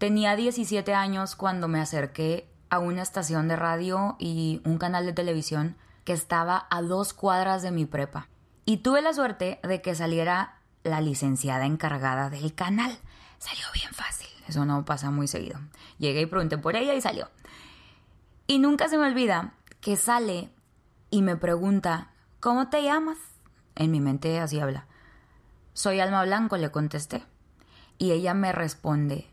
Tenía 0.00 0.34
17 0.34 0.94
años 0.94 1.36
cuando 1.36 1.68
me 1.68 1.78
acerqué 1.78 2.50
a 2.70 2.78
una 2.78 3.02
estación 3.02 3.48
de 3.48 3.56
radio 3.56 4.16
y 4.18 4.62
un 4.64 4.78
canal 4.78 5.04
de 5.04 5.12
televisión 5.12 5.76
que 6.04 6.14
estaba 6.14 6.66
a 6.70 6.80
dos 6.80 7.12
cuadras 7.12 7.60
de 7.60 7.70
mi 7.70 7.84
prepa. 7.84 8.26
Y 8.64 8.78
tuve 8.78 9.02
la 9.02 9.12
suerte 9.12 9.60
de 9.62 9.82
que 9.82 9.94
saliera 9.94 10.58
la 10.84 11.02
licenciada 11.02 11.66
encargada 11.66 12.30
del 12.30 12.54
canal. 12.54 12.96
Salió 13.38 13.66
bien 13.74 13.92
fácil, 13.92 14.30
eso 14.48 14.64
no 14.64 14.86
pasa 14.86 15.10
muy 15.10 15.28
seguido. 15.28 15.60
Llegué 15.98 16.22
y 16.22 16.26
pregunté 16.26 16.56
por 16.56 16.76
ella 16.76 16.94
y 16.94 17.02
salió. 17.02 17.28
Y 18.46 18.58
nunca 18.58 18.88
se 18.88 18.96
me 18.96 19.06
olvida 19.06 19.52
que 19.82 19.96
sale 19.96 20.48
y 21.10 21.20
me 21.20 21.36
pregunta, 21.36 22.08
¿cómo 22.40 22.70
te 22.70 22.82
llamas? 22.82 23.18
En 23.74 23.90
mi 23.90 24.00
mente 24.00 24.40
así 24.40 24.60
habla. 24.60 24.86
Soy 25.74 26.00
Alma 26.00 26.24
Blanco, 26.24 26.56
le 26.56 26.70
contesté. 26.70 27.22
Y 27.98 28.12
ella 28.12 28.32
me 28.32 28.52
responde, 28.52 29.30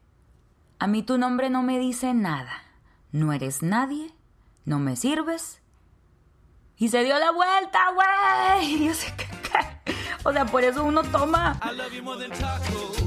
a 0.79 0.87
mí 0.87 1.03
tu 1.03 1.17
nombre 1.17 1.49
no 1.49 1.63
me 1.63 1.79
dice 1.79 2.13
nada. 2.13 2.63
No 3.11 3.33
eres 3.33 3.63
nadie, 3.63 4.13
no 4.65 4.79
me 4.79 4.95
sirves. 4.95 5.61
Y 6.77 6.89
se 6.89 7.03
dio 7.03 7.17
la 7.17 7.31
vuelta, 7.31 7.79
güey. 7.93 8.85
Yo 8.87 8.93
sé 8.93 9.13
que... 9.15 9.27
O 10.23 10.33
sea, 10.33 10.45
por 10.45 10.63
eso 10.63 10.83
uno 10.83 11.03
toma. 11.03 11.57
I 11.63 11.75
love 11.75 11.93
you 11.93 12.03
more 12.03 12.19
than 12.19 12.31
tacos. 12.37 12.97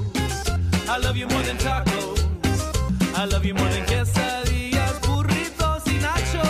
I 0.88 1.02
love 1.02 1.16
you 1.16 1.28
more 1.28 1.44
than 1.44 1.58
tacos. 1.58 2.24
I 3.14 3.26
love 3.30 3.44
you 3.44 3.54
more 3.54 3.70
than 3.70 3.84
quesadillas, 3.84 5.00
burritos 5.06 5.86
y 5.86 5.98
nachos. 5.98 6.48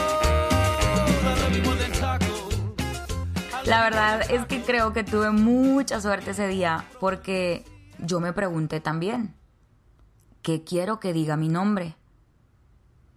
I 1.24 1.40
love 1.40 1.56
you 1.56 1.62
more 1.64 1.76
than 1.76 1.92
tacos. 1.92 3.66
La 3.66 3.82
verdad 3.82 4.30
es 4.30 4.46
que 4.46 4.62
creo 4.62 4.92
que 4.92 5.02
tuve 5.02 5.30
mucha 5.32 6.00
suerte 6.00 6.30
ese 6.30 6.46
día 6.46 6.84
porque 7.00 7.64
yo 7.98 8.20
me 8.20 8.32
pregunté 8.32 8.80
también, 8.80 9.34
¿qué 10.42 10.64
quiero 10.64 11.00
que 11.00 11.12
diga 11.12 11.36
mi 11.36 11.48
nombre? 11.48 11.96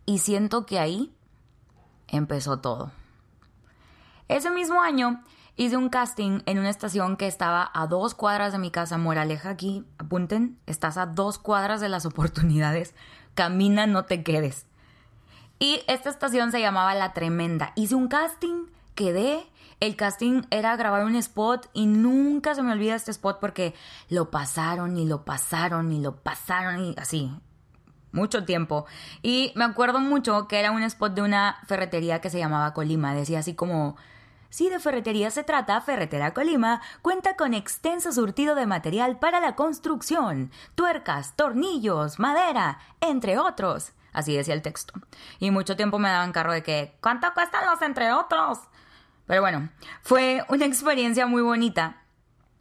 Y 0.05 0.19
siento 0.19 0.65
que 0.65 0.79
ahí 0.79 1.13
empezó 2.07 2.59
todo. 2.59 2.91
Ese 4.27 4.51
mismo 4.51 4.81
año 4.81 5.23
hice 5.55 5.77
un 5.77 5.89
casting 5.89 6.39
en 6.45 6.59
una 6.59 6.69
estación 6.69 7.17
que 7.17 7.27
estaba 7.27 7.69
a 7.73 7.87
dos 7.87 8.15
cuadras 8.15 8.51
de 8.51 8.59
mi 8.59 8.71
casa. 8.71 8.97
Moraleja 8.97 9.49
aquí, 9.49 9.85
apunten, 9.97 10.57
estás 10.65 10.97
a 10.97 11.05
dos 11.05 11.39
cuadras 11.39 11.81
de 11.81 11.89
las 11.89 12.05
oportunidades. 12.05 12.95
Camina, 13.35 13.87
no 13.87 14.05
te 14.05 14.23
quedes. 14.23 14.65
Y 15.59 15.81
esta 15.87 16.09
estación 16.09 16.51
se 16.51 16.59
llamaba 16.59 16.93
La 16.93 17.13
Tremenda. 17.13 17.71
Hice 17.75 17.95
un 17.95 18.07
casting, 18.07 18.65
quedé. 18.95 19.45
El 19.79 19.95
casting 19.95 20.43
era 20.49 20.75
grabar 20.77 21.03
un 21.03 21.15
spot 21.15 21.69
y 21.73 21.87
nunca 21.87 22.55
se 22.55 22.63
me 22.63 22.71
olvida 22.71 22.95
este 22.95 23.11
spot 23.11 23.39
porque 23.39 23.73
lo 24.09 24.31
pasaron 24.31 24.97
y 24.97 25.05
lo 25.05 25.25
pasaron 25.25 25.91
y 25.91 25.99
lo 26.01 26.15
pasaron 26.15 26.83
y 26.85 26.95
así 26.97 27.31
mucho 28.13 28.45
tiempo. 28.45 28.85
Y 29.21 29.51
me 29.55 29.65
acuerdo 29.65 29.99
mucho 29.99 30.47
que 30.47 30.59
era 30.59 30.71
un 30.71 30.83
spot 30.83 31.13
de 31.13 31.21
una 31.21 31.57
ferretería 31.67 32.21
que 32.21 32.29
se 32.29 32.39
llamaba 32.39 32.73
Colima. 32.73 33.13
Decía 33.13 33.39
así 33.39 33.55
como... 33.55 33.97
Si 34.49 34.69
de 34.69 34.79
ferretería 34.79 35.31
se 35.31 35.43
trata, 35.43 35.81
Ferretera 35.81 36.35
Colima 36.35 36.79
cuenta 37.01 37.35
con 37.35 37.55
extenso 37.55 38.11
surtido 38.11 38.53
de 38.53 38.67
material 38.67 39.17
para 39.17 39.39
la 39.39 39.55
construcción, 39.55 40.51
tuercas, 40.75 41.35
tornillos, 41.35 42.19
madera, 42.19 42.77
entre 43.01 43.39
otros. 43.39 43.93
Así 44.11 44.37
decía 44.37 44.53
el 44.53 44.61
texto. 44.61 44.93
Y 45.39 45.49
mucho 45.49 45.75
tiempo 45.75 45.97
me 45.97 46.09
daban 46.09 46.31
carro 46.31 46.53
de 46.53 46.61
que, 46.61 46.95
¿cuánto 47.01 47.33
cuestan 47.33 47.65
los 47.65 47.81
entre 47.81 48.13
otros? 48.13 48.59
Pero 49.25 49.41
bueno, 49.41 49.69
fue 50.01 50.43
una 50.49 50.65
experiencia 50.65 51.25
muy 51.27 51.41
bonita. 51.41 52.01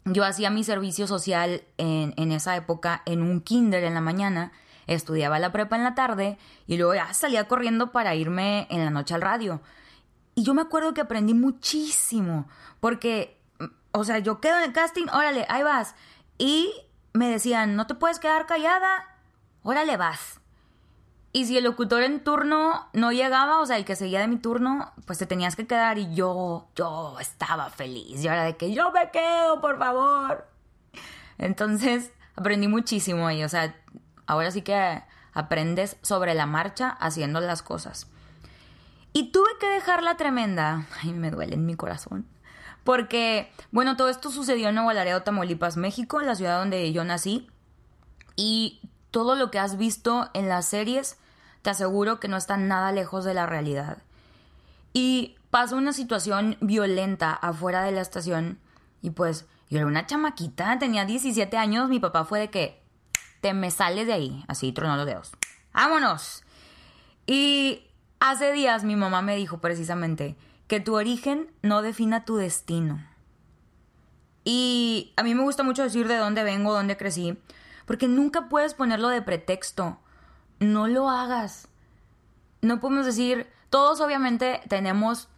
Yo 0.05 0.25
hacía 0.25 0.51
mi 0.51 0.65
servicio 0.65 1.07
social 1.07 1.63
en, 1.79 2.15
en 2.17 2.33
esa 2.33 2.57
época 2.57 3.03
en 3.07 3.23
un 3.23 3.41
kinder 3.41 3.85
en 3.85 3.95
la 3.95 4.01
mañana 4.01 4.53
estudiaba 4.87 5.39
la 5.39 5.53
prepa 5.53 5.77
en 5.77 5.85
la 5.85 5.95
tarde 5.95 6.39
y 6.67 6.77
luego 6.77 6.95
ya 6.95 7.13
salía 7.15 7.49
corriendo 7.49 7.93
para 7.93 8.15
irme 8.15 8.67
en 8.71 8.85
la 8.85 8.91
noche 8.91 9.15
al 9.15 9.23
radio. 9.23 9.61
Y 10.35 10.45
yo 10.45 10.55
me 10.55 10.63
acuerdo 10.63 10.95
que 10.95 11.01
aprendí 11.01 11.35
muchísimo, 11.35 12.49
porque, 12.81 13.39
o 13.93 14.05
sea, 14.05 14.19
yo 14.19 14.41
quedo 14.41 14.57
en 14.59 14.65
el 14.65 14.73
casting, 14.73 15.07
órale, 15.13 15.47
ahí 15.49 15.63
vas. 15.63 15.95
Y 16.39 16.73
me 17.13 17.29
decían, 17.29 17.77
no 17.77 17.87
te 17.87 17.95
puedes 17.95 18.19
quedar 18.19 18.47
callada, 18.47 19.19
órale, 19.63 19.97
vas. 19.97 20.41
Y 21.33 21.47
si 21.47 21.57
el 21.57 21.65
locutor 21.65 22.03
en 22.03 22.23
turno 22.23 22.89
no 22.93 23.11
llegaba, 23.13 23.61
o 23.61 23.67
sea, 23.67 23.79
el 23.79 23.85
que 23.85 23.97
seguía 23.97 24.21
de 24.21 24.29
mi 24.29 24.37
turno, 24.37 24.93
pues 25.07 25.19
te 25.19 25.27
tenías 25.27 25.57
que 25.57 25.67
quedar 25.67 25.99
y 25.99 26.15
yo, 26.15 26.69
yo 26.77 27.17
estaba 27.21 27.71
feliz. 27.71 28.23
Yo 28.23 28.31
era 28.31 28.45
de 28.45 28.57
que 28.57 28.75
yo 28.75 28.93
me 28.93 29.11
quedo, 29.11 29.61
por 29.61 29.79
favor. 29.79 30.47
Entonces, 31.39 32.13
aprendí 32.37 32.69
muchísimo 32.69 33.27
ahí, 33.27 33.43
o 33.45 33.49
sea, 33.49 33.75
Ahora 34.27 34.51
sí 34.51 34.63
que 34.63 35.03
aprendes 35.35 35.97
sobre 36.03 36.35
la 36.35 36.47
marcha 36.47 36.89
haciendo 36.89 37.41
las 37.41 37.63
cosas. 37.63 38.07
Y 39.13 39.31
tuve 39.31 39.51
que 39.61 39.67
dejar 39.67 40.03
la 40.03 40.17
tremenda. 40.17 40.87
Ay, 41.03 41.13
me 41.13 41.31
duele 41.31 41.55
en 41.55 41.67
mi 41.67 41.75
corazón. 41.75 42.27
Porque, 42.85 43.53
bueno, 43.71 43.97
todo 43.97 44.09
esto 44.09 44.31
sucedió 44.31 44.69
en 44.69 44.75
Nuevo 44.75 44.93
Laredo, 44.93 45.23
Tamaulipas, 45.23 45.77
México, 45.77 46.21
la 46.21 46.35
ciudad 46.35 46.59
donde 46.59 46.93
yo 46.93 47.05
nací. 47.05 47.49
Y 48.37 48.81
todo 49.11 49.35
lo 49.35 49.51
que 49.51 49.59
has 49.59 49.77
visto 49.77 50.31
en 50.33 50.49
las 50.49 50.67
series, 50.67 51.19
te 51.63 51.71
aseguro 51.71 52.21
que 52.21 52.29
no 52.29 52.37
está 52.37 52.57
nada 52.57 52.93
lejos 52.93 53.25
de 53.25 53.35
la 53.35 53.47
realidad. 53.47 53.99
Y 54.93 55.37
pasó 55.51 55.77
una 55.77 55.93
situación 55.93 56.57
violenta 56.61 57.33
afuera 57.33 57.83
de 57.83 57.93
la 57.93 58.01
estación. 58.01 58.59
Y 59.01 59.11
pues, 59.11 59.47
yo 59.71 59.79
era 59.79 59.87
una 59.87 60.07
chamaquita, 60.07 60.79
tenía 60.79 61.05
17 61.05 61.57
años. 61.57 61.89
Mi 61.89 61.99
papá 61.99 62.25
fue 62.25 62.41
de 62.41 62.51
que, 62.51 62.83
te 63.41 63.55
me 63.55 63.71
sales 63.71 64.07
de 64.07 64.13
ahí. 64.13 64.45
Así 64.49 64.73
tronó 64.73 64.97
los 64.97 65.07
dedos. 65.07 65.33
¡Vámonos! 65.75 66.45
Y 67.27 67.83
hace 68.21 68.53
días 68.53 68.85
mi 68.85 68.97
mamá 68.97 69.21
me 69.21 69.37
dijo 69.37 69.59
precisamente 69.59 70.37
que 70.69 70.81
tu 70.81 70.95
origen 70.95 71.51
no 71.61 71.83
defina 71.83 72.25
tu 72.25 72.37
destino. 72.37 73.05
Y 74.45 75.13
a 75.17 75.23
mí 75.23 75.35
me 75.35 75.43
gusta 75.43 75.63
mucho 75.63 75.83
decir 75.83 76.09
de 76.09 76.17
dónde 76.17 76.43
vengo, 76.43 76.73
dónde 76.73 76.97
crecí, 76.97 77.39
porque 77.87 78.09
nunca 78.09 78.49
puedes 78.49 78.75
ponerlo 78.75 79.09
de 79.09 79.23
pretexto. 79.23 79.99
No 80.63 80.89
lo 80.89 81.11
hagas. 81.11 81.69
No 82.61 82.81
podemos 82.81 83.07
decir, 83.07 83.49
todos 83.71 84.01
obviamente 84.01 84.61
tenemos 84.69 85.29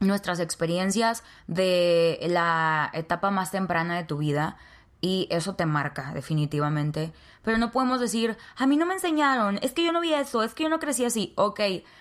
nuestras 0.00 0.40
experiencias 0.40 1.22
de 1.46 2.18
la 2.28 2.90
etapa 2.92 3.30
más 3.30 3.50
temprana 3.50 3.96
de 3.96 4.04
tu 4.04 4.18
vida, 4.18 4.56
y 5.00 5.28
eso 5.30 5.54
te 5.54 5.66
marca, 5.66 6.12
definitivamente. 6.12 7.12
Pero 7.42 7.56
no 7.58 7.70
podemos 7.70 8.00
decir, 8.00 8.36
a 8.56 8.66
mí 8.66 8.76
no 8.76 8.86
me 8.86 8.94
enseñaron, 8.94 9.58
es 9.62 9.72
que 9.72 9.84
yo 9.84 9.92
no 9.92 10.00
vi 10.00 10.12
eso, 10.12 10.42
es 10.42 10.54
que 10.54 10.64
yo 10.64 10.68
no 10.68 10.78
crecí 10.78 11.04
así. 11.04 11.32
Ok, 11.36 11.60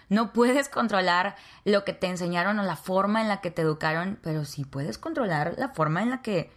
no 0.09 0.33
puedes 0.33 0.69
controlar 0.69 1.35
lo 1.63 1.85
que 1.85 1.93
te 1.93 2.07
enseñaron 2.07 2.59
o 2.59 2.63
la 2.63 2.75
forma 2.75 3.21
en 3.21 3.29
la 3.29 3.41
que 3.41 3.51
te 3.51 3.61
educaron, 3.61 4.19
pero 4.21 4.45
sí 4.45 4.65
puedes 4.65 4.97
controlar 4.97 5.55
la 5.57 5.69
forma 5.69 6.03
en 6.03 6.09
la 6.09 6.21
que 6.21 6.51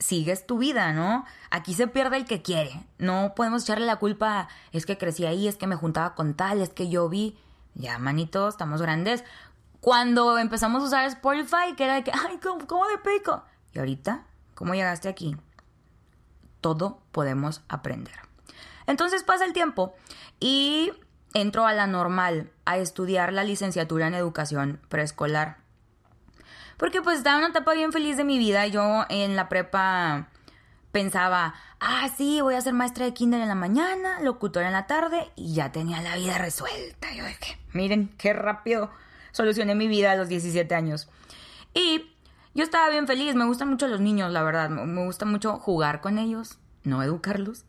sigues 0.00 0.46
tu 0.46 0.58
vida, 0.58 0.92
¿no? 0.92 1.24
Aquí 1.50 1.74
se 1.74 1.86
pierde 1.86 2.16
el 2.16 2.24
que 2.24 2.42
quiere. 2.42 2.84
No 2.98 3.34
podemos 3.36 3.62
echarle 3.62 3.86
la 3.86 3.96
culpa, 3.96 4.48
es 4.72 4.84
que 4.84 4.98
crecí 4.98 5.24
ahí, 5.24 5.46
es 5.46 5.56
que 5.56 5.68
me 5.68 5.76
juntaba 5.76 6.16
con 6.16 6.34
tal, 6.34 6.60
es 6.60 6.70
que 6.70 6.88
yo 6.88 7.08
vi. 7.08 7.38
Ya, 7.74 7.98
manito, 7.98 8.48
estamos 8.48 8.82
grandes. 8.82 9.22
Cuando 9.80 10.36
empezamos 10.38 10.82
a 10.82 10.86
usar 10.86 11.04
Spotify, 11.04 11.76
que 11.76 11.84
era 11.84 11.94
de 11.94 12.02
que, 12.02 12.10
ay, 12.12 12.38
¿cómo, 12.42 12.66
cómo 12.66 12.88
de 12.88 12.98
pico? 12.98 13.44
Y 13.72 13.78
ahorita, 13.78 14.26
¿cómo 14.56 14.74
llegaste 14.74 15.08
aquí? 15.08 15.36
todo 16.60 17.00
podemos 17.12 17.62
aprender. 17.68 18.14
Entonces 18.86 19.22
pasa 19.22 19.44
el 19.44 19.52
tiempo 19.52 19.94
y 20.38 20.92
entro 21.34 21.66
a 21.66 21.72
la 21.72 21.86
normal 21.86 22.50
a 22.64 22.78
estudiar 22.78 23.32
la 23.32 23.44
licenciatura 23.44 24.06
en 24.06 24.14
educación 24.14 24.80
preescolar. 24.88 25.58
Porque 26.80 27.02
pues 27.02 27.18
estaba 27.18 27.36
en 27.36 27.44
una 27.44 27.50
etapa 27.50 27.74
bien 27.74 27.92
feliz 27.92 28.16
de 28.16 28.24
mi 28.24 28.38
vida. 28.38 28.66
Yo 28.66 29.04
en 29.10 29.36
la 29.36 29.50
prepa 29.50 30.28
pensaba, 30.92 31.54
ah, 31.78 32.08
sí, 32.16 32.40
voy 32.40 32.54
a 32.54 32.60
ser 32.62 32.72
maestra 32.72 33.04
de 33.04 33.12
kinder 33.12 33.38
en 33.42 33.48
la 33.48 33.54
mañana, 33.54 34.18
locutora 34.22 34.68
en 34.68 34.72
la 34.72 34.86
tarde 34.86 35.30
y 35.36 35.52
ya 35.52 35.72
tenía 35.72 36.00
la 36.00 36.16
vida 36.16 36.38
resuelta. 36.38 37.12
Yo 37.12 37.26
dije, 37.26 37.58
miren 37.74 38.08
qué 38.16 38.32
rápido 38.32 38.90
solucioné 39.30 39.74
mi 39.74 39.88
vida 39.88 40.12
a 40.12 40.16
los 40.16 40.28
17 40.28 40.74
años. 40.74 41.10
Y 41.74 42.10
yo 42.54 42.64
estaba 42.64 42.88
bien 42.88 43.06
feliz, 43.06 43.34
me 43.34 43.44
gustan 43.44 43.68
mucho 43.68 43.86
los 43.86 44.00
niños, 44.00 44.32
la 44.32 44.42
verdad, 44.42 44.70
me 44.70 45.04
gusta 45.04 45.26
mucho 45.26 45.58
jugar 45.58 46.00
con 46.00 46.16
ellos, 46.16 46.58
no 46.82 47.02
educarlos. 47.02 47.66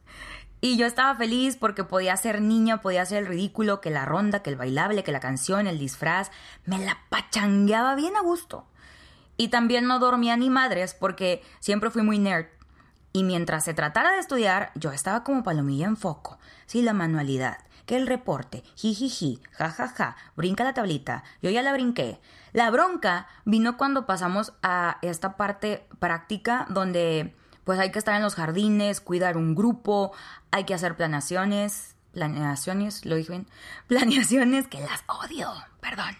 Y 0.62 0.78
yo 0.78 0.86
estaba 0.86 1.16
feliz 1.16 1.58
porque 1.58 1.84
podía 1.84 2.16
ser 2.16 2.40
niña, 2.40 2.81
podía 2.81 3.02
hacer 3.02 3.18
el 3.18 3.28
ridículo, 3.28 3.81
que 3.81 3.90
la 3.90 4.06
ronda, 4.06 4.42
que 4.42 4.52
el 4.52 4.56
bailable, 4.56 5.04
que 5.04 5.12
la 5.12 5.19
canción, 5.19 5.68
el 5.68 5.80
disfraz, 5.80 6.31
me 6.66 6.80
la 6.80 6.98
pachangueaba 7.10 7.96
bien 7.96 8.16
a 8.16 8.22
gusto. 8.22 8.68
Y 9.38 9.48
también 9.50 9.88
no 9.88 10.00
dormía 10.00 10.38
ni 10.38 10.50
madres 10.50 10.94
porque 10.94 11.44
siempre 11.60 11.89
fui 11.89 12.04
muy 12.04 12.19
nerd. 12.19 12.48
Y 13.13 13.24
mientras 13.24 13.66
se 13.66 13.74
tratara 13.74 14.12
de 14.12 14.19
estudiar, 14.19 14.72
yo 14.75 14.92
estaba 14.92 15.24
como 15.24 15.44
palomilla 15.44 15.88
en 15.88 15.98
foco. 15.98 16.39
Sí, 16.66 16.81
la 16.81 16.94
manualidad, 16.94 17.57
que 17.86 17.98
el 17.98 18.07
reporte, 18.07 18.63
jijiji, 18.75 19.42
jajaja, 19.51 20.16
brinca 20.38 20.63
la 20.63 20.74
tablita, 20.74 21.24
yo 21.42 21.50
ya 21.50 21.62
la 21.62 21.74
brinqué. 21.74 22.22
La 22.54 22.69
bronca 22.69 23.28
vino 23.44 23.78
cuando 23.78 24.06
pasamos 24.06 24.54
a 24.63 24.98
esta 25.01 25.36
parte 25.36 25.86
práctica 26.00 26.66
donde 26.69 27.36
pues 27.66 27.80
hay 27.80 27.92
que 27.92 28.00
estar 28.00 28.16
en 28.16 28.24
los 28.24 28.36
jardines, 28.36 29.01
cuidar 29.01 29.38
un 29.38 29.56
grupo, 29.56 30.13
hay 30.51 30.63
que 30.63 30.74
hacer 30.74 30.95
planaciones 30.95 31.95
planeaciones, 32.12 33.06
lo 33.06 33.16
dije 33.16 33.31
bien, 33.31 33.48
planeaciones 33.88 34.68
que 34.68 34.80
las 34.80 35.04
odio, 35.07 35.51
perdón. 35.80 36.16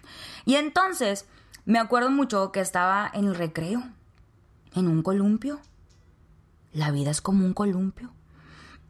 Y 0.45 0.55
entonces 0.55 1.25
me 1.65 1.79
acuerdo 1.79 2.09
mucho 2.09 2.51
que 2.51 2.59
estaba 2.59 3.09
en 3.13 3.25
el 3.25 3.35
recreo, 3.35 3.83
en 4.73 4.87
un 4.87 5.03
columpio. 5.03 5.59
La 6.73 6.91
vida 6.91 7.11
es 7.11 7.21
como 7.21 7.45
un 7.45 7.53
columpio. 7.53 8.11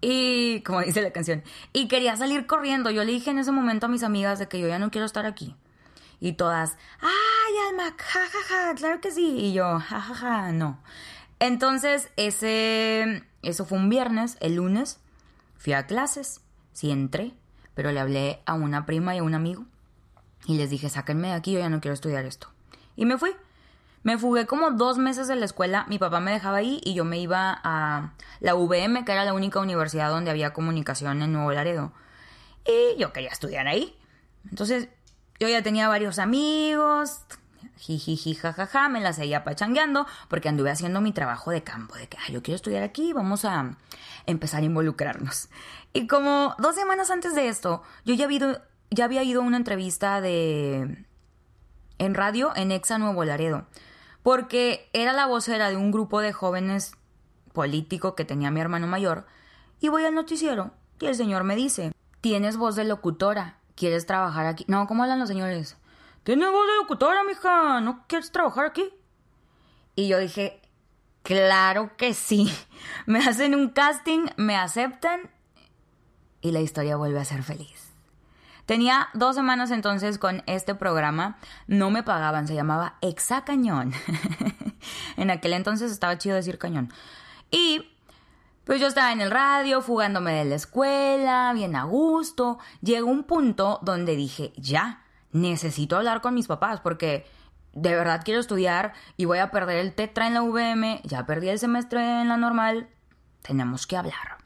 Y, 0.02 0.62
como 0.62 0.82
dice 0.82 1.02
la 1.02 1.12
canción, 1.12 1.44
y 1.74 1.88
quería 1.88 2.16
salir 2.16 2.48
corriendo. 2.48 2.90
Yo 2.90 3.04
le 3.04 3.12
dije 3.12 3.30
en 3.30 3.40
ese 3.40 3.52
momento 3.52 3.86
a 3.86 3.90
mis 3.90 4.04
amigas 4.04 4.40
de 4.40 4.48
que 4.48 4.60
yo 4.60 4.68
ya 4.68 4.80
no 4.80 4.90
quiero 4.90 5.06
estar 5.06 5.26
aquí. 5.26 5.56
Y 6.20 6.34
todas, 6.34 6.78
¡ay, 7.02 7.54
Alma! 7.70 7.96
¡Ja, 7.98 8.20
ja, 8.20 8.40
ja! 8.48 8.76
¡Claro 8.76 9.02
que 9.02 9.12
sí! 9.12 9.36
Y 9.38 9.54
yo, 9.54 9.80
¡ja, 9.80 10.02
ja, 10.02 10.14
ja! 10.14 10.52
No. 10.52 10.80
Entonces, 11.40 12.10
ese, 12.16 13.24
eso 13.42 13.66
fue 13.66 13.78
un 13.78 13.90
viernes. 13.90 14.38
El 14.40 14.56
lunes 14.56 15.00
fui 15.58 15.74
a 15.74 15.88
clases. 15.88 16.42
Sí 16.74 16.90
entré, 16.90 17.34
pero 17.76 17.92
le 17.92 18.00
hablé 18.00 18.42
a 18.46 18.54
una 18.54 18.86
prima 18.86 19.16
y 19.16 19.20
a 19.20 19.24
un 19.24 19.34
amigo. 19.34 19.66
Y 20.46 20.58
les 20.58 20.70
dije, 20.70 20.90
sáquenme 20.90 21.30
de 21.30 21.34
aquí, 21.34 21.54
yo 21.54 21.60
ya 21.60 21.70
no 21.70 21.82
quiero 21.82 21.94
estudiar 21.94 22.26
esto. 22.26 22.50
Y 22.96 23.06
me 23.06 23.18
fui. 23.18 23.36
Me 24.04 24.18
fugué 24.18 24.48
como 24.48 24.72
dos 24.72 24.98
meses 24.98 25.28
de 25.28 25.36
la 25.36 25.46
escuela, 25.46 25.86
mi 25.88 26.00
papá 26.00 26.20
me 26.20 26.32
dejaba 26.32 26.58
ahí 26.58 26.82
y 26.84 26.96
yo 26.96 27.06
me 27.06 27.20
iba 27.20 27.60
a 27.64 28.14
la 28.40 28.56
VM, 28.56 29.06
que 29.06 29.12
era 29.12 29.26
la 29.26 29.34
única 29.34 29.60
universidad 29.60 30.10
donde 30.10 30.32
había 30.32 30.54
comunicación 30.54 31.22
en 31.22 31.34
Nuevo 31.34 31.52
Laredo. 31.52 31.92
Y 32.66 33.00
yo 33.00 33.14
quería 33.14 33.30
estudiar 33.30 33.68
ahí. 33.68 33.96
Entonces, 34.50 34.90
yo 35.40 35.48
ya 35.48 35.62
tenía 35.62 35.88
varios 35.88 36.18
amigos, 36.18 37.22
jijiji, 37.78 38.36
jajaja, 38.36 38.90
me 38.90 39.02
la 39.02 39.14
seguía 39.14 39.44
pachangueando 39.44 40.08
porque 40.30 40.50
anduve 40.50 40.72
haciendo 40.72 41.00
mi 41.02 41.12
trabajo 41.12 41.52
de 41.52 41.64
campo, 41.64 41.96
de 41.96 42.08
que 42.08 42.18
yo 42.32 42.42
quiero 42.42 42.56
estudiar 42.56 42.84
aquí, 42.84 43.14
vamos 43.14 43.46
a 43.46 43.78
empezar 44.26 44.62
a 44.62 44.66
involucrarnos. 44.66 45.50
Y 45.94 46.08
como 46.08 46.56
dos 46.58 46.76
semanas 46.76 47.12
antes 47.12 47.36
de 47.36 47.50
esto, 47.50 47.84
yo 48.06 48.16
ya, 48.16 48.28
ya 48.90 49.06
había 49.06 49.24
ido 49.24 49.42
a 49.42 49.46
una 49.46 49.58
entrevista 49.58 50.22
de 50.22 51.06
en 52.02 52.16
radio 52.16 52.52
en 52.56 52.72
Exa 52.72 52.98
Nuevo 52.98 53.24
Laredo 53.24 53.68
porque 54.24 54.90
era 54.94 55.14
la 55.14 55.26
vocera 55.26 55.70
de 55.70 55.78
un 55.78 55.92
grupo 55.92 56.22
de 56.22 56.34
jóvenes 56.34 56.94
político 57.54 58.16
que 58.16 58.26
tenía 58.26 58.52
mi 58.52 58.62
hermano 58.62 58.88
mayor, 58.88 59.26
y 59.80 59.90
voy 59.90 60.06
al 60.06 60.16
noticiero 60.16 60.72
y 61.00 61.08
el 61.08 61.16
señor 61.16 61.44
me 61.44 61.56
dice, 61.56 61.92
tienes 62.22 62.58
voz 62.58 62.76
de 62.76 62.86
locutora, 62.86 63.58
¿quieres 63.76 64.06
trabajar 64.06 64.46
aquí? 64.46 64.66
No, 64.68 64.88
¿cómo 64.88 65.04
hablan 65.04 65.20
los 65.20 65.28
señores? 65.28 65.78
Tienes 66.24 66.52
voz 66.52 66.68
de 66.68 66.76
locutora, 66.78 67.24
mija, 67.24 67.82
¿no 67.82 68.06
quieres 68.08 68.32
trabajar 68.32 68.66
aquí? 68.66 68.94
Y 69.96 70.08
yo 70.08 70.20
dije, 70.20 70.62
claro 71.24 71.98
que 71.98 72.14
sí. 72.14 72.54
Me 73.08 73.20
hacen 73.20 73.56
un 73.56 73.70
casting, 73.70 74.28
me 74.38 74.56
aceptan 74.56 75.32
y 76.42 76.52
la 76.52 76.62
historia 76.62 76.96
vuelve 76.96 77.20
a 77.20 77.26
ser 77.26 77.44
feliz. 77.44 77.91
Tenía 78.66 79.10
dos 79.14 79.36
semanas 79.36 79.72
entonces 79.72 80.18
con 80.18 80.44
este 80.46 80.76
programa, 80.76 81.38
no 81.68 81.90
me 81.90 82.04
pagaban, 82.04 82.48
se 82.48 82.56
llamaba 82.56 82.96
Exa 83.02 83.44
Cañón. 83.44 83.94
en 85.18 85.32
aquel 85.32 85.54
entonces 85.54 85.92
estaba 85.92 86.18
chido 86.18 86.36
decir 86.36 86.58
cañón. 86.58 86.92
Y 87.50 87.90
pues 88.64 88.80
yo 88.80 88.88
estaba 88.88 89.12
en 89.12 89.22
el 89.22 89.32
radio, 89.32 89.82
fugándome 89.82 90.34
de 90.34 90.46
la 90.46 90.56
escuela, 90.56 91.52
bien 91.54 91.76
a 91.76 91.84
gusto. 91.84 92.60
Llegó 92.82 93.10
un 93.10 93.24
punto 93.24 93.80
donde 93.82 94.16
dije, 94.16 94.54
ya, 94.56 95.04
necesito 95.32 95.98
hablar 95.98 96.22
con 96.22 96.34
mis 96.34 96.48
papás 96.48 96.80
porque 96.80 97.26
de 97.74 97.96
verdad 97.96 98.22
quiero 98.24 98.40
estudiar 98.40 98.94
y 99.18 99.26
voy 99.26 99.40
a 99.40 99.52
perder 99.52 99.78
el 99.78 99.94
tetra 99.94 100.28
en 100.28 100.34
la 100.34 100.42
VM, 100.42 101.02
ya 101.04 101.26
perdí 101.26 101.50
el 101.50 101.60
semestre 101.60 102.22
en 102.22 102.28
la 102.28 102.38
normal, 102.38 102.90
tenemos 103.42 103.88
que 103.88 103.98
hablar. 103.98 104.41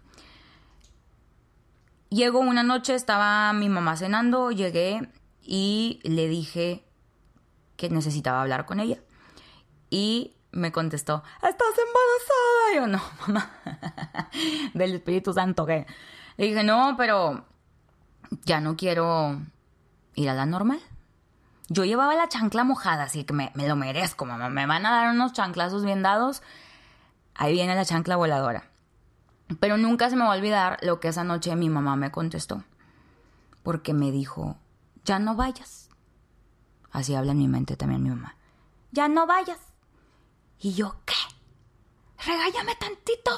Llegó 2.09 2.39
una 2.39 2.63
noche, 2.63 2.95
estaba 2.95 3.51
mi 3.53 3.67
mamá 3.69 3.97
cenando, 3.97 4.51
llegué 4.51 5.09
y 5.41 5.99
le 6.03 6.27
dije 6.27 6.85
que 7.77 7.89
necesitaba 7.89 8.41
hablar 8.41 8.65
con 8.65 8.79
ella. 8.79 8.99
Y 9.89 10.35
me 10.51 10.71
contestó, 10.71 11.23
¿estás 11.35 11.73
embarazada? 11.77 12.71
Y 12.71 12.75
yo, 12.75 12.87
no, 12.87 13.01
mamá, 13.27 13.51
del 14.73 14.95
Espíritu 14.95 15.33
Santo, 15.33 15.65
¿qué? 15.65 15.85
Le 16.37 16.47
dije, 16.47 16.63
no, 16.63 16.95
pero 16.97 17.45
ya 18.43 18.59
no 18.59 18.75
quiero 18.75 19.41
ir 20.15 20.29
a 20.29 20.33
la 20.33 20.45
normal. 20.45 20.79
Yo 21.67 21.83
llevaba 21.83 22.15
la 22.15 22.29
chancla 22.29 22.63
mojada, 22.63 23.03
así 23.03 23.23
que 23.23 23.33
me, 23.33 23.51
me 23.55 23.67
lo 23.67 23.75
merezco, 23.75 24.25
mamá. 24.25 24.49
Me 24.49 24.67
van 24.67 24.85
a 24.85 24.91
dar 24.91 25.09
unos 25.13 25.33
chanclazos 25.33 25.83
bien 25.83 26.03
dados. 26.03 26.43
Ahí 27.33 27.53
viene 27.53 27.75
la 27.75 27.85
chancla 27.85 28.15
voladora. 28.15 28.69
Pero 29.59 29.77
nunca 29.77 30.09
se 30.09 30.15
me 30.15 30.23
va 30.23 30.33
a 30.33 30.37
olvidar 30.37 30.79
lo 30.81 30.99
que 30.99 31.09
esa 31.09 31.23
noche 31.23 31.55
mi 31.55 31.69
mamá 31.69 31.95
me 31.95 32.11
contestó. 32.11 32.63
Porque 33.63 33.93
me 33.93 34.11
dijo, 34.11 34.57
ya 35.03 35.19
no 35.19 35.35
vayas. 35.35 35.89
Así 36.91 37.13
habla 37.13 37.33
en 37.33 37.37
mi 37.37 37.47
mente 37.47 37.75
también 37.75 38.03
mi 38.03 38.09
mamá. 38.09 38.35
Ya 38.91 39.07
no 39.07 39.27
vayas. 39.27 39.59
Y 40.59 40.73
yo, 40.73 40.95
¿qué? 41.05 41.13
Regállame 42.25 42.75
tantito. 42.75 43.31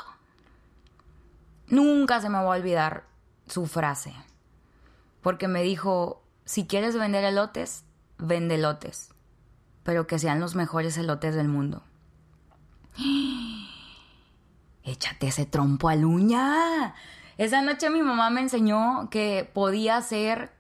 Nunca 1.67 2.21
se 2.21 2.29
me 2.29 2.37
va 2.37 2.53
a 2.53 2.57
olvidar 2.57 3.05
su 3.47 3.65
frase. 3.65 4.13
Porque 5.21 5.47
me 5.47 5.61
dijo, 5.61 6.23
si 6.45 6.67
quieres 6.67 6.95
vender 6.95 7.23
elotes, 7.25 7.83
vende 8.17 8.55
elotes. 8.55 9.09
Pero 9.83 10.07
que 10.07 10.19
sean 10.19 10.39
los 10.39 10.55
mejores 10.55 10.97
elotes 10.97 11.35
del 11.35 11.47
mundo 11.47 11.83
échate 14.87 15.27
ese 15.27 15.45
trompo 15.45 15.89
al 15.89 16.05
uña. 16.05 16.95
Esa 17.37 17.61
noche 17.61 17.89
mi 17.89 18.01
mamá 18.01 18.29
me 18.29 18.41
enseñó 18.41 19.09
que 19.11 19.49
podía 19.53 20.01
ser 20.01 20.51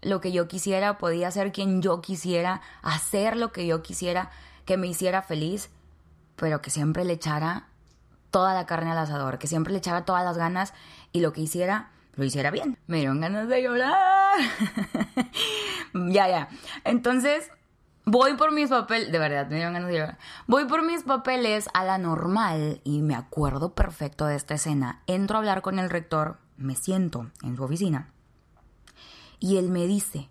lo 0.00 0.20
que 0.20 0.32
yo 0.32 0.48
quisiera, 0.48 0.98
podía 0.98 1.30
ser 1.30 1.52
quien 1.52 1.80
yo 1.80 2.00
quisiera, 2.00 2.60
hacer 2.82 3.36
lo 3.36 3.52
que 3.52 3.66
yo 3.66 3.82
quisiera, 3.82 4.30
que 4.64 4.76
me 4.76 4.88
hiciera 4.88 5.22
feliz, 5.22 5.70
pero 6.36 6.60
que 6.60 6.70
siempre 6.70 7.04
le 7.04 7.12
echara 7.12 7.68
toda 8.30 8.54
la 8.54 8.66
carne 8.66 8.90
al 8.90 8.98
asador, 8.98 9.38
que 9.38 9.46
siempre 9.46 9.72
le 9.72 9.78
echara 9.78 10.04
todas 10.04 10.24
las 10.24 10.36
ganas 10.36 10.74
y 11.12 11.20
lo 11.20 11.32
que 11.32 11.42
hiciera, 11.42 11.90
lo 12.14 12.24
hiciera 12.24 12.50
bien. 12.50 12.78
Me 12.86 12.96
dieron 12.98 13.20
ganas 13.20 13.46
de 13.48 13.62
llorar. 13.62 14.40
ya, 15.94 16.28
ya. 16.28 16.48
Entonces, 16.84 17.50
Voy 18.04 18.34
por 18.34 18.52
mis 18.52 18.68
papeles, 18.68 19.12
de 19.12 19.18
verdad, 19.18 19.46
me 19.48 19.56
dieron 19.56 19.74
ganas 19.74 19.88
de 19.88 19.94
llorar. 19.94 20.18
Voy 20.48 20.64
por 20.64 20.82
mis 20.82 21.04
papeles 21.04 21.68
a 21.72 21.84
la 21.84 21.98
normal 21.98 22.80
y 22.82 23.00
me 23.02 23.14
acuerdo 23.14 23.74
perfecto 23.74 24.26
de 24.26 24.34
esta 24.34 24.54
escena. 24.54 25.02
Entro 25.06 25.36
a 25.36 25.38
hablar 25.38 25.62
con 25.62 25.78
el 25.78 25.88
rector, 25.88 26.38
me 26.56 26.74
siento 26.74 27.30
en 27.42 27.56
su 27.56 27.62
oficina 27.62 28.12
y 29.42 29.56
él 29.56 29.70
me 29.70 29.88
dice, 29.88 30.28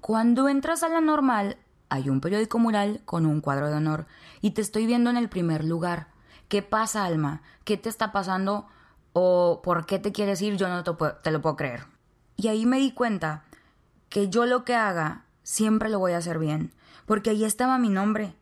cuando 0.00 0.48
entras 0.48 0.82
a 0.82 0.88
la 0.88 1.00
normal 1.00 1.56
hay 1.88 2.10
un 2.10 2.20
periódico 2.20 2.58
mural 2.58 3.00
con 3.04 3.24
un 3.24 3.40
cuadro 3.40 3.68
de 3.68 3.76
honor 3.76 4.06
y 4.40 4.50
te 4.50 4.60
estoy 4.60 4.86
viendo 4.86 5.08
en 5.08 5.16
el 5.16 5.28
primer 5.28 5.64
lugar. 5.64 6.08
¿Qué 6.48 6.60
pasa, 6.60 7.04
Alma? 7.04 7.42
¿Qué 7.62 7.76
te 7.76 7.88
está 7.88 8.10
pasando? 8.10 8.66
¿O 9.12 9.60
por 9.62 9.86
qué 9.86 10.00
te 10.00 10.10
quieres 10.10 10.42
ir? 10.42 10.56
Yo 10.56 10.68
no 10.68 10.82
te, 10.82 10.92
te 11.22 11.30
lo 11.30 11.40
puedo 11.40 11.54
creer. 11.54 11.84
Y 12.36 12.48
ahí 12.48 12.66
me 12.66 12.78
di 12.78 12.90
cuenta 12.90 13.44
que 14.08 14.28
yo 14.28 14.46
lo 14.46 14.64
que 14.64 14.74
haga 14.74 15.26
siempre 15.42 15.88
lo 15.88 15.98
voy 15.98 16.12
a 16.12 16.18
hacer 16.18 16.38
bien 16.38 16.72
porque 17.06 17.30
ahí 17.30 17.44
estaba 17.44 17.78
mi 17.78 17.88
nombre. 17.88 18.36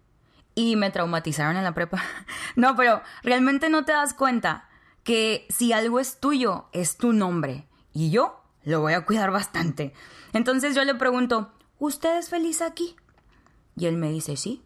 Y 0.55 0.77
me 0.77 0.91
traumatizaron 0.91 1.57
en 1.57 1.65
la 1.65 1.73
prepa. 1.73 2.03
no, 2.57 2.77
pero 2.77 3.01
realmente 3.23 3.71
no 3.71 3.85
te 3.85 3.93
das 3.93 4.13
cuenta 4.13 4.69
que 5.05 5.47
si 5.49 5.73
algo 5.73 6.01
es 6.01 6.21
tuyo, 6.21 6.67
es 6.73 6.97
tu 6.97 7.13
nombre. 7.13 7.67
Y 7.93 8.11
yo 8.11 8.43
lo 8.65 8.81
voy 8.81 8.93
a 8.93 9.07
cuidar 9.07 9.31
bastante. 9.31 9.95
Entonces 10.33 10.75
yo 10.75 10.85
le 10.85 10.95
pregunto, 10.95 11.53
¿usted 11.79 12.19
es 12.19 12.29
feliz 12.29 12.61
aquí? 12.61 12.95
Y 13.75 13.87
él 13.87 13.97
me 13.97 14.11
dice, 14.11 14.37
sí. 14.37 14.63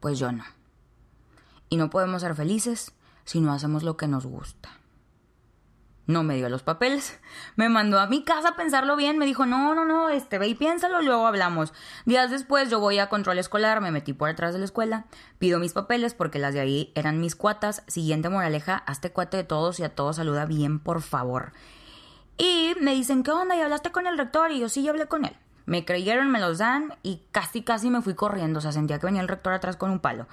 Pues 0.00 0.18
yo 0.18 0.30
no. 0.30 0.44
Y 1.70 1.78
no 1.78 1.90
podemos 1.90 2.22
ser 2.22 2.34
felices 2.34 2.92
si 3.24 3.40
no 3.40 3.52
hacemos 3.52 3.82
lo 3.82 3.96
que 3.96 4.06
nos 4.06 4.24
gusta 4.24 4.77
no 6.08 6.24
me 6.24 6.36
dio 6.36 6.48
los 6.48 6.62
papeles. 6.62 7.20
Me 7.54 7.68
mandó 7.68 8.00
a 8.00 8.06
mi 8.06 8.24
casa 8.24 8.48
a 8.48 8.56
pensarlo 8.56 8.96
bien. 8.96 9.18
Me 9.18 9.26
dijo, 9.26 9.44
no, 9.44 9.74
no, 9.74 9.84
no, 9.84 10.08
este, 10.08 10.38
ve 10.38 10.48
y 10.48 10.54
piénsalo, 10.54 11.02
luego 11.02 11.26
hablamos. 11.26 11.74
Días 12.06 12.30
después 12.30 12.70
yo 12.70 12.80
voy 12.80 12.98
a 12.98 13.10
control 13.10 13.38
escolar, 13.38 13.82
me 13.82 13.90
metí 13.90 14.14
por 14.14 14.28
detrás 14.28 14.54
de 14.54 14.58
la 14.58 14.64
escuela, 14.64 15.04
pido 15.38 15.60
mis 15.60 15.74
papeles 15.74 16.14
porque 16.14 16.38
las 16.38 16.54
de 16.54 16.60
ahí 16.60 16.92
eran 16.94 17.20
mis 17.20 17.36
cuatas. 17.36 17.84
Siguiente 17.86 18.30
moraleja, 18.30 18.76
hazte 18.86 19.12
cuate 19.12 19.36
de 19.36 19.44
todos 19.44 19.78
y 19.80 19.84
a 19.84 19.94
todos 19.94 20.16
saluda 20.16 20.46
bien, 20.46 20.78
por 20.80 21.02
favor. 21.02 21.52
Y 22.38 22.74
me 22.80 22.94
dicen, 22.94 23.22
¿qué 23.22 23.30
onda? 23.30 23.54
¿Y 23.54 23.60
hablaste 23.60 23.92
con 23.92 24.06
el 24.06 24.16
rector? 24.16 24.50
Y 24.50 24.60
yo 24.60 24.70
sí, 24.70 24.82
yo 24.82 24.90
hablé 24.90 25.06
con 25.06 25.26
él. 25.26 25.36
Me 25.66 25.84
creyeron, 25.84 26.30
me 26.30 26.40
los 26.40 26.56
dan 26.56 26.94
y 27.02 27.22
casi, 27.32 27.60
casi 27.60 27.90
me 27.90 28.00
fui 28.00 28.14
corriendo. 28.14 28.60
O 28.60 28.62
sea, 28.62 28.72
sentía 28.72 28.98
que 28.98 29.04
venía 29.04 29.20
el 29.20 29.28
rector 29.28 29.52
atrás 29.52 29.76
con 29.76 29.90
un 29.90 30.00
palo. 30.00 30.26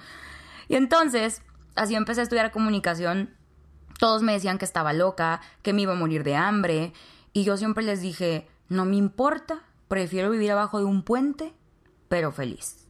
Y 0.68 0.76
entonces, 0.76 1.42
así 1.74 1.94
empecé 1.94 2.20
a 2.20 2.22
estudiar 2.22 2.50
comunicación 2.50 3.35
todos 3.98 4.22
me 4.22 4.32
decían 4.32 4.58
que 4.58 4.64
estaba 4.64 4.92
loca, 4.92 5.40
que 5.62 5.72
me 5.72 5.82
iba 5.82 5.92
a 5.92 5.96
morir 5.96 6.24
de 6.24 6.36
hambre, 6.36 6.92
y 7.32 7.44
yo 7.44 7.56
siempre 7.56 7.84
les 7.84 8.00
dije, 8.00 8.48
no 8.68 8.84
me 8.84 8.96
importa, 8.96 9.62
prefiero 9.88 10.30
vivir 10.30 10.52
abajo 10.52 10.78
de 10.78 10.84
un 10.84 11.02
puente, 11.02 11.54
pero 12.08 12.32
feliz. 12.32 12.86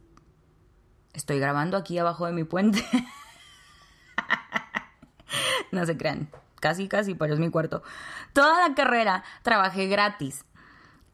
Estoy 1.13 1.39
grabando 1.39 1.77
aquí 1.77 1.97
abajo 1.97 2.25
de 2.25 2.31
mi 2.31 2.43
puente. 2.43 2.85
no 5.71 5.85
se 5.85 5.97
crean, 5.97 6.29
casi, 6.59 6.87
casi, 6.87 7.15
pero 7.15 7.33
es 7.33 7.39
mi 7.39 7.49
cuarto. 7.49 7.83
Toda 8.33 8.67
la 8.67 8.75
carrera 8.75 9.23
trabajé 9.41 9.87
gratis. 9.87 10.45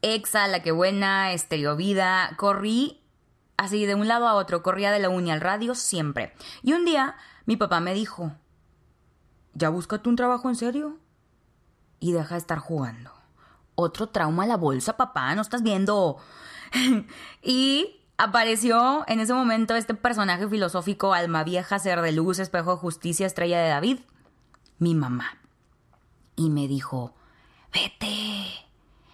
Exa, 0.02 0.46
La 0.48 0.62
Que 0.62 0.72
Buena, 0.72 1.32
Estereo 1.32 1.76
Vida, 1.76 2.34
corrí 2.36 3.00
así 3.56 3.86
de 3.86 3.94
un 3.94 4.08
lado 4.08 4.28
a 4.28 4.34
otro, 4.34 4.62
corría 4.62 4.92
de 4.92 4.98
la 4.98 5.08
uni 5.08 5.30
al 5.30 5.40
radio 5.40 5.74
siempre. 5.74 6.34
Y 6.62 6.72
un 6.72 6.84
día 6.84 7.16
mi 7.46 7.56
papá 7.56 7.80
me 7.80 7.94
dijo, 7.94 8.32
¿ya 9.54 9.68
búscate 9.68 10.08
un 10.08 10.16
trabajo 10.16 10.48
en 10.48 10.56
serio? 10.56 10.98
Y 12.00 12.12
deja 12.12 12.34
de 12.34 12.40
estar 12.40 12.58
jugando. 12.58 13.12
Otro 13.74 14.08
trauma 14.08 14.44
a 14.44 14.46
la 14.46 14.56
bolsa, 14.56 14.96
papá, 14.96 15.34
no 15.34 15.42
estás 15.42 15.62
viendo. 15.62 16.18
y 17.42 18.00
apareció 18.18 19.04
en 19.08 19.20
ese 19.20 19.34
momento 19.34 19.74
este 19.74 19.94
personaje 19.94 20.48
filosófico, 20.48 21.14
alma 21.14 21.44
vieja, 21.44 21.78
ser 21.78 22.00
de 22.00 22.12
luz, 22.12 22.38
espejo 22.38 22.72
de 22.72 22.76
justicia, 22.80 23.26
estrella 23.26 23.60
de 23.60 23.68
David, 23.68 23.98
mi 24.78 24.94
mamá. 24.94 25.38
Y 26.36 26.50
me 26.50 26.68
dijo, 26.68 27.14
vete, 27.72 28.46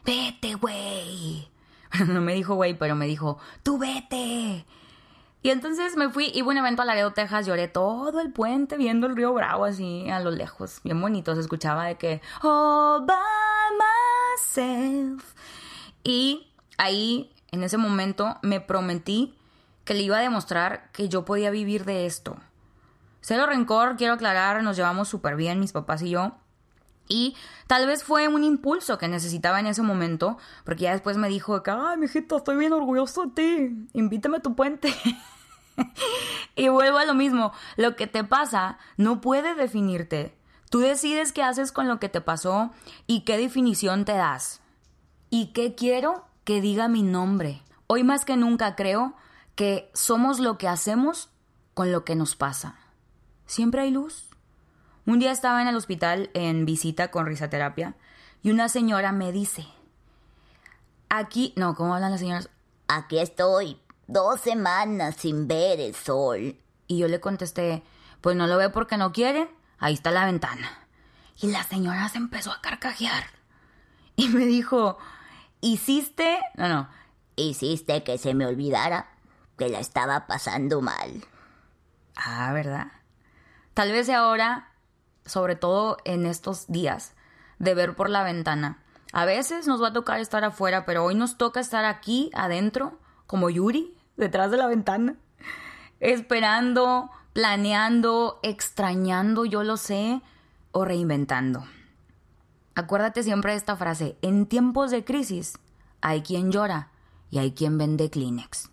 vete, 0.04 0.54
güey. 0.54 1.48
no 2.06 2.20
me 2.20 2.34
dijo 2.34 2.54
güey, 2.54 2.74
pero 2.74 2.94
me 2.94 3.06
dijo, 3.06 3.38
tú 3.62 3.78
vete. 3.78 4.66
Y 5.42 5.50
entonces 5.50 5.96
me 5.96 6.10
fui, 6.10 6.30
iba 6.34 6.48
a 6.48 6.50
un 6.50 6.58
evento 6.58 6.82
a 6.82 6.84
Laredo, 6.84 7.12
Texas, 7.12 7.46
lloré 7.46 7.66
todo 7.66 8.20
el 8.20 8.30
puente 8.30 8.76
viendo 8.76 9.06
el 9.06 9.16
río 9.16 9.32
Bravo 9.32 9.64
así 9.64 10.10
a 10.10 10.20
lo 10.20 10.30
lejos, 10.30 10.80
bien 10.84 11.00
bonito, 11.00 11.34
se 11.34 11.40
escuchaba 11.40 11.86
de 11.86 11.96
que, 11.96 12.20
oh, 12.42 13.02
by 13.06 13.16
myself. 14.36 15.34
Y 16.04 16.46
ahí, 16.76 17.32
en 17.52 17.62
ese 17.62 17.78
momento, 17.78 18.36
me 18.42 18.60
prometí 18.60 19.34
que 19.84 19.94
le 19.94 20.02
iba 20.02 20.18
a 20.18 20.22
demostrar 20.22 20.90
que 20.92 21.08
yo 21.08 21.24
podía 21.24 21.50
vivir 21.50 21.86
de 21.86 22.04
esto. 22.04 22.36
Cero 23.22 23.46
rencor, 23.46 23.96
quiero 23.96 24.14
aclarar, 24.14 24.62
nos 24.62 24.76
llevamos 24.76 25.08
súper 25.08 25.36
bien 25.36 25.58
mis 25.58 25.72
papás 25.72 26.02
y 26.02 26.10
yo. 26.10 26.32
Y 27.10 27.34
tal 27.66 27.88
vez 27.88 28.04
fue 28.04 28.28
un 28.28 28.44
impulso 28.44 28.96
que 28.96 29.08
necesitaba 29.08 29.58
en 29.58 29.66
ese 29.66 29.82
momento, 29.82 30.38
porque 30.64 30.84
ya 30.84 30.92
después 30.92 31.16
me 31.16 31.28
dijo 31.28 31.60
que, 31.64 31.72
ay, 31.72 31.98
mijito, 31.98 32.36
estoy 32.36 32.56
bien 32.56 32.72
orgulloso 32.72 33.26
de 33.26 33.30
ti, 33.32 33.88
invítame 33.94 34.36
a 34.36 34.42
tu 34.42 34.54
puente. 34.54 34.94
y 36.56 36.68
vuelvo 36.68 36.98
a 36.98 37.04
lo 37.04 37.14
mismo, 37.14 37.52
lo 37.76 37.96
que 37.96 38.06
te 38.06 38.22
pasa 38.22 38.78
no 38.96 39.20
puede 39.20 39.56
definirte. 39.56 40.38
Tú 40.70 40.78
decides 40.78 41.32
qué 41.32 41.42
haces 41.42 41.72
con 41.72 41.88
lo 41.88 41.98
que 41.98 42.08
te 42.08 42.20
pasó 42.20 42.70
y 43.08 43.22
qué 43.22 43.36
definición 43.38 44.04
te 44.04 44.12
das. 44.12 44.60
¿Y 45.30 45.46
qué 45.46 45.74
quiero? 45.74 46.24
Que 46.44 46.60
diga 46.60 46.86
mi 46.86 47.02
nombre. 47.02 47.60
Hoy 47.88 48.04
más 48.04 48.24
que 48.24 48.36
nunca 48.36 48.76
creo 48.76 49.16
que 49.56 49.90
somos 49.94 50.38
lo 50.38 50.58
que 50.58 50.68
hacemos 50.68 51.28
con 51.74 51.90
lo 51.90 52.04
que 52.04 52.14
nos 52.14 52.36
pasa. 52.36 52.76
Siempre 53.46 53.80
hay 53.80 53.90
luz 53.90 54.29
un 55.06 55.18
día 55.18 55.32
estaba 55.32 55.62
en 55.62 55.68
el 55.68 55.76
hospital 55.76 56.30
en 56.34 56.66
visita 56.66 57.10
con 57.10 57.26
risaterapia 57.26 57.94
y 58.42 58.50
una 58.50 58.68
señora 58.68 59.12
me 59.12 59.32
dice, 59.32 59.66
aquí, 61.08 61.52
no, 61.56 61.74
¿cómo 61.74 61.94
hablan 61.94 62.12
las 62.12 62.20
señoras? 62.20 62.48
Aquí 62.88 63.18
estoy, 63.18 63.80
dos 64.06 64.40
semanas 64.40 65.16
sin 65.16 65.46
ver 65.46 65.80
el 65.80 65.94
sol. 65.94 66.56
Y 66.86 66.98
yo 66.98 67.08
le 67.08 67.20
contesté, 67.20 67.82
pues 68.20 68.36
no 68.36 68.46
lo 68.46 68.56
ve 68.56 68.70
porque 68.70 68.96
no 68.96 69.12
quiere, 69.12 69.48
ahí 69.78 69.94
está 69.94 70.10
la 70.10 70.24
ventana. 70.24 70.86
Y 71.40 71.48
la 71.48 71.62
señora 71.62 72.08
se 72.08 72.18
empezó 72.18 72.52
a 72.52 72.60
carcajear. 72.60 73.24
Y 74.16 74.28
me 74.28 74.44
dijo, 74.44 74.98
¿hiciste? 75.60 76.40
No, 76.56 76.68
no. 76.68 76.88
Hiciste 77.36 78.02
que 78.02 78.18
se 78.18 78.34
me 78.34 78.46
olvidara 78.46 79.08
que 79.56 79.68
la 79.68 79.80
estaba 79.80 80.26
pasando 80.26 80.82
mal. 80.82 81.24
Ah, 82.16 82.52
¿verdad? 82.52 82.88
Tal 83.72 83.92
vez 83.92 84.10
ahora 84.10 84.69
sobre 85.30 85.56
todo 85.56 85.96
en 86.04 86.26
estos 86.26 86.66
días, 86.66 87.14
de 87.58 87.74
ver 87.74 87.94
por 87.94 88.10
la 88.10 88.22
ventana. 88.22 88.82
A 89.12 89.24
veces 89.24 89.66
nos 89.66 89.82
va 89.82 89.88
a 89.88 89.92
tocar 89.92 90.20
estar 90.20 90.44
afuera, 90.44 90.84
pero 90.84 91.04
hoy 91.04 91.14
nos 91.14 91.36
toca 91.36 91.60
estar 91.60 91.84
aquí, 91.84 92.30
adentro, 92.34 92.98
como 93.26 93.50
Yuri, 93.50 93.96
detrás 94.16 94.50
de 94.50 94.56
la 94.56 94.66
ventana, 94.66 95.16
esperando, 96.00 97.10
planeando, 97.32 98.38
extrañando, 98.42 99.44
yo 99.44 99.62
lo 99.62 99.76
sé, 99.76 100.20
o 100.72 100.84
reinventando. 100.84 101.64
Acuérdate 102.74 103.22
siempre 103.22 103.52
de 103.52 103.58
esta 103.58 103.76
frase, 103.76 104.16
en 104.22 104.46
tiempos 104.46 104.90
de 104.90 105.04
crisis 105.04 105.58
hay 106.00 106.22
quien 106.22 106.50
llora 106.50 106.88
y 107.30 107.38
hay 107.38 107.52
quien 107.52 107.78
vende 107.78 108.10
Kleenex. 108.10 108.70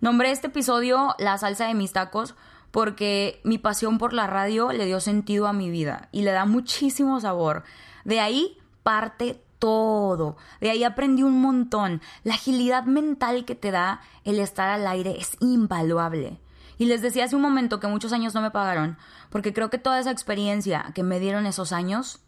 Nombré 0.00 0.30
este 0.30 0.46
episodio 0.46 1.14
La 1.18 1.36
salsa 1.38 1.66
de 1.66 1.74
mis 1.74 1.92
tacos 1.92 2.36
porque 2.70 3.40
mi 3.44 3.58
pasión 3.58 3.98
por 3.98 4.12
la 4.12 4.26
radio 4.26 4.72
le 4.72 4.86
dio 4.86 5.00
sentido 5.00 5.46
a 5.46 5.52
mi 5.52 5.70
vida 5.70 6.08
y 6.12 6.22
le 6.22 6.32
da 6.32 6.44
muchísimo 6.44 7.20
sabor. 7.20 7.64
De 8.04 8.20
ahí 8.20 8.56
parte 8.82 9.42
todo. 9.58 10.36
De 10.60 10.70
ahí 10.70 10.84
aprendí 10.84 11.22
un 11.22 11.40
montón. 11.40 12.00
La 12.24 12.34
agilidad 12.34 12.84
mental 12.84 13.44
que 13.44 13.54
te 13.54 13.70
da 13.70 14.00
el 14.24 14.38
estar 14.38 14.68
al 14.68 14.86
aire 14.86 15.16
es 15.18 15.36
invaluable. 15.40 16.38
Y 16.78 16.86
les 16.86 17.02
decía 17.02 17.24
hace 17.24 17.36
un 17.36 17.42
momento 17.42 17.80
que 17.80 17.88
muchos 17.88 18.12
años 18.12 18.34
no 18.34 18.40
me 18.40 18.52
pagaron, 18.52 18.98
porque 19.30 19.52
creo 19.52 19.68
que 19.68 19.78
toda 19.78 19.98
esa 19.98 20.12
experiencia 20.12 20.92
que 20.94 21.02
me 21.02 21.18
dieron 21.18 21.44
esos 21.44 21.72
años 21.72 22.20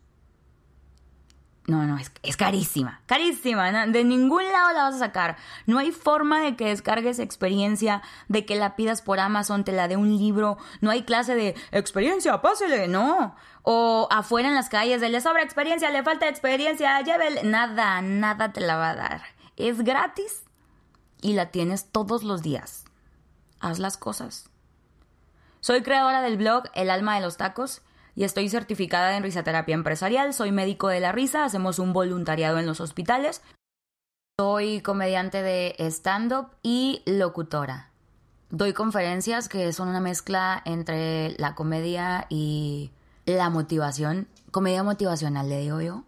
no, 1.67 1.85
no, 1.85 1.99
es, 1.99 2.11
es 2.23 2.37
carísima, 2.37 3.00
carísima. 3.07 3.87
De 3.87 4.02
ningún 4.02 4.43
lado 4.45 4.73
la 4.73 4.83
vas 4.85 4.95
a 4.97 4.99
sacar. 4.99 5.37
No 5.67 5.79
hay 5.79 5.93
forma 5.93 6.40
de 6.40 6.57
que 6.57 6.67
descargues 6.67 7.19
experiencia, 7.19 8.02
de 8.29 8.45
que 8.45 8.57
la 8.57 8.76
pidas 8.76 9.02
por 9.02 9.21
Amazon, 9.21 9.64
te 9.64 9.73
la 9.73 9.87
dé 9.87 9.97
un 9.97 10.17
libro. 10.17 10.59
No 10.81 10.90
hay 10.90 11.02
clase 11.02 11.35
de 11.35 11.55
experiencia, 11.71 12.40
pásele, 12.40 12.88
no. 12.88 13.37
O 13.62 14.09
afuera 14.11 14.49
en 14.49 14.55
las 14.55 14.69
calles, 14.69 15.00
de 15.00 15.11
le 15.11 15.21
sobra 15.21 15.43
experiencia, 15.43 15.90
le 15.90 16.02
falta 16.02 16.29
experiencia, 16.29 17.00
llévele. 17.02 17.45
Nada, 17.45 18.00
nada 18.00 18.52
te 18.52 18.61
la 18.61 18.76
va 18.76 18.90
a 18.90 18.97
dar. 18.97 19.23
Es 19.57 19.85
gratis 19.85 20.43
y 21.21 21.35
la 21.35 21.50
tienes 21.50 21.90
todos 21.93 22.25
los 22.25 22.43
días. 22.43 22.85
Haz 23.61 23.79
las 23.79 23.97
cosas. 23.99 24.49
Soy 25.61 25.83
creadora 25.83 26.23
del 26.23 26.38
blog 26.38 26.64
El 26.75 26.88
alma 26.88 27.14
de 27.17 27.21
los 27.21 27.37
tacos 27.37 27.83
y 28.14 28.25
estoy 28.25 28.49
certificada 28.49 29.17
en 29.17 29.23
risaterapia 29.23 29.75
empresarial, 29.75 30.35
soy 30.35 30.52
médico 30.52 30.88
de 30.88 31.00
la 31.00 31.12
risa, 31.12 31.45
hacemos 31.45 31.79
un 31.79 31.93
voluntariado 31.93 32.59
en 32.59 32.67
los 32.67 32.81
hospitales. 32.81 33.43
Soy 34.38 34.81
comediante 34.81 35.43
de 35.43 35.75
stand-up 35.79 36.49
y 36.62 37.02
locutora. 37.07 37.90
Doy 38.50 38.73
conferencias 38.73 39.49
que 39.49 39.73
son 39.73 39.88
una 39.88 40.00
mezcla 40.00 40.62
entre 40.64 41.37
la 41.38 41.55
comedia 41.55 42.26
y 42.29 42.90
la 43.26 43.50
motivación. 43.50 44.29
Comedia 44.50 44.83
motivacional, 44.83 45.49
le 45.49 45.61
digo 45.61 45.81
yo. 45.81 46.05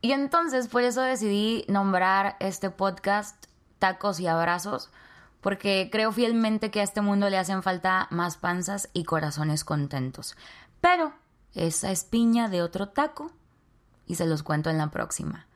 Y 0.00 0.12
entonces 0.12 0.68
por 0.68 0.82
eso 0.82 1.02
decidí 1.02 1.64
nombrar 1.68 2.36
este 2.40 2.70
podcast 2.70 3.46
Tacos 3.78 4.20
y 4.20 4.26
Abrazos, 4.26 4.90
porque 5.40 5.88
creo 5.90 6.12
fielmente 6.12 6.70
que 6.70 6.80
a 6.80 6.84
este 6.84 7.00
mundo 7.00 7.28
le 7.28 7.38
hacen 7.38 7.62
falta 7.62 8.06
más 8.10 8.36
panzas 8.36 8.88
y 8.92 9.04
corazones 9.04 9.64
contentos. 9.64 10.36
Pero 10.80 11.12
esa 11.56 11.90
espiña 11.90 12.48
de 12.48 12.62
otro 12.62 12.88
taco 12.88 13.32
y 14.06 14.14
se 14.14 14.26
los 14.26 14.42
cuento 14.42 14.70
en 14.70 14.78
la 14.78 14.90
próxima. 14.90 15.46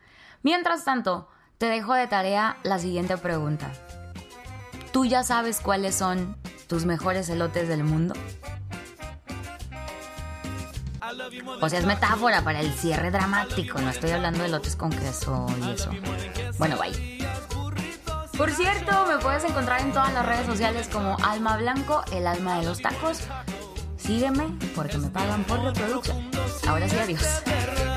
Mientras 0.42 0.85
tanto, 0.85 1.28
te 1.59 1.66
dejo 1.66 1.95
de 1.95 2.07
tarea 2.07 2.57
la 2.62 2.78
siguiente 2.78 3.16
pregunta. 3.19 3.71
¿Tú 4.92 5.04
ya 5.04 5.23
sabes 5.23 5.61
cuáles 5.61 5.95
son 5.95 6.37
tus 6.66 6.85
mejores 6.85 7.28
elotes 7.28 7.69
del 7.69 7.85
mundo? 7.85 8.14
O 11.61 11.69
sea, 11.69 11.78
es 11.78 11.87
metáfora 11.87 12.42
para 12.42 12.61
el 12.61 12.73
cierre 12.73 13.11
dramático, 13.11 13.80
no 13.80 13.90
estoy 13.90 14.11
hablando 14.11 14.40
de 14.40 14.47
elotes 14.47 14.76
con 14.76 14.90
queso 14.90 15.47
y 15.61 15.71
eso. 15.71 15.90
Bueno, 16.59 16.76
bye. 16.78 17.19
Por 18.37 18.50
cierto, 18.52 19.07
me 19.07 19.19
puedes 19.19 19.45
encontrar 19.45 19.83
en 19.83 19.92
todas 19.92 20.14
las 20.14 20.25
redes 20.25 20.47
sociales 20.47 20.88
como 20.88 21.16
Alma 21.23 21.59
Blanco, 21.59 22.02
el 22.12 22.26
alma 22.26 22.59
de 22.59 22.64
los 22.64 22.80
tacos. 22.80 23.21
Sígueme 24.11 24.49
porque 24.75 24.99
me 24.99 25.09
pagan 25.09 25.45
por 25.45 25.61
reproducción. 25.62 26.19
Ahora 26.67 26.88
sí, 26.88 26.97
adiós. 26.99 27.90